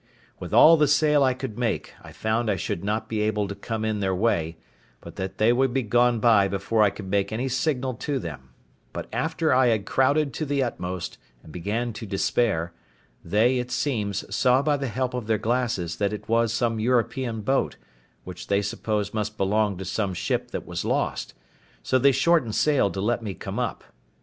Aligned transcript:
With 0.39 0.51
all 0.51 0.77
the 0.77 0.87
sail 0.87 1.23
I 1.23 1.35
could 1.35 1.59
make, 1.59 1.93
I 2.01 2.11
found 2.11 2.49
I 2.49 2.55
should 2.55 2.83
not 2.83 3.07
be 3.07 3.21
able 3.21 3.47
to 3.47 3.53
come 3.53 3.85
in 3.85 3.99
their 3.99 4.15
way, 4.15 4.57
but 4.99 5.15
that 5.17 5.37
they 5.37 5.53
would 5.53 5.73
be 5.75 5.83
gone 5.83 6.19
by 6.19 6.47
before 6.47 6.81
I 6.81 6.89
could 6.89 7.05
make 7.07 7.31
any 7.31 7.47
signal 7.47 7.93
to 7.93 8.17
them: 8.17 8.49
but 8.93 9.07
after 9.13 9.53
I 9.53 9.67
had 9.67 9.85
crowded 9.85 10.33
to 10.33 10.43
the 10.47 10.63
utmost, 10.63 11.19
and 11.43 11.51
began 11.51 11.93
to 11.93 12.07
despair, 12.07 12.73
they, 13.23 13.59
it 13.59 13.69
seems, 13.69 14.25
saw 14.35 14.63
by 14.63 14.75
the 14.75 14.87
help 14.87 15.13
of 15.13 15.27
their 15.27 15.37
glasses 15.37 15.97
that 15.97 16.13
it 16.13 16.27
was 16.27 16.51
some 16.51 16.79
European 16.79 17.41
boat, 17.41 17.75
which 18.23 18.47
they 18.47 18.63
supposed 18.63 19.13
must 19.13 19.37
belong 19.37 19.77
to 19.77 19.85
some 19.85 20.15
ship 20.15 20.49
that 20.49 20.65
was 20.65 20.83
lost; 20.83 21.35
so 21.83 21.99
they 21.99 22.11
shortened 22.11 22.55
sail 22.55 22.89
to 22.89 23.01
let 23.01 23.21
me 23.21 23.35
come 23.35 23.59
up. 23.59 23.83